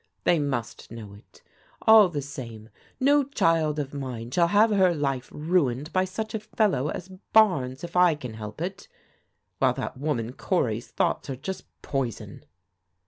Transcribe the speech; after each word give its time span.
They 0.23 0.39
must 0.39 0.89
know 0.89 1.13
it 1.13 1.43
All 1.83 2.09
the 2.09 2.23
same 2.23 2.69
no 2.99 3.23
child 3.23 3.77
of 3.77 3.93
mine 3.93 4.31
shall 4.31 4.47
have 4.47 4.71
her 4.71 4.95
life 4.95 5.29
ruined 5.31 5.93
by 5.93 6.05
such 6.05 6.33
a 6.33 6.39
fellow 6.39 6.89
as 6.89 7.09
Barnes 7.33 7.83
if 7.83 7.95
I 7.95 8.15
can 8.15 8.33
help 8.33 8.61
it; 8.61 8.87
while 9.59 9.73
that 9.75 9.97
woman 9.99 10.33
G)ry's 10.35 10.87
thoughts 10.87 11.29
are 11.29 11.35
just 11.35 11.65
poison." 11.83 12.43